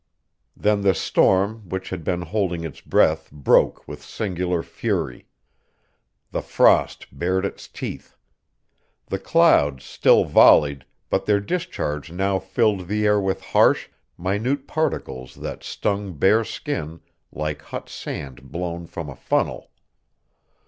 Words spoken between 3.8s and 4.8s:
with singular